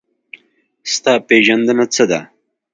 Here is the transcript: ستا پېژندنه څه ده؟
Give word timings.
ستا 0.93 1.13
پېژندنه 1.27 1.85
څه 1.93 2.03
ده؟ 2.09 2.19